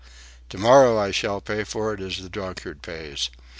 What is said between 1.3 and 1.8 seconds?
pay